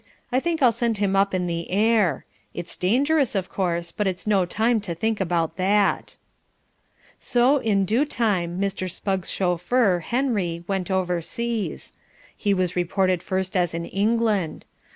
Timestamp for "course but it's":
3.49-4.25